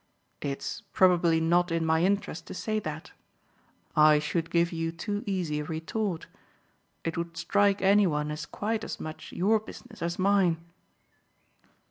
[0.41, 3.11] "It's probably not in my interest to say that.
[3.95, 6.25] I should give you too easy a retort.
[7.03, 10.57] It would strike any one as quite as much your business as mine."